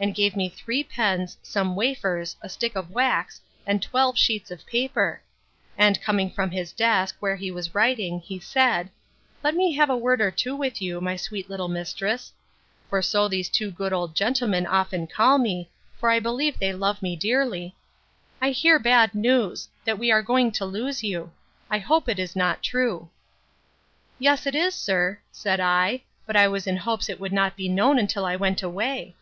[0.00, 4.66] and gave me three pens, some wafers, a stick of wax, and twelve sheets of
[4.66, 5.22] paper;
[5.78, 8.90] and coming from his desk, where he was writing, he said,
[9.44, 12.32] Let me have a word or two with you, my sweet little mistress:
[12.90, 17.00] (for so these two good old gentlemen often call me; for I believe they love
[17.00, 17.76] me dearly:)
[18.42, 21.30] I hear bad news; that we are going to lose you:
[21.70, 23.10] I hope it is not true.
[24.18, 27.68] Yes it is, sir, said I; but I was in hopes it would not be
[27.68, 29.14] known till I went away.